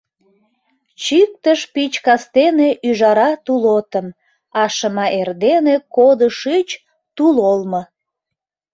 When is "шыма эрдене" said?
4.75-5.75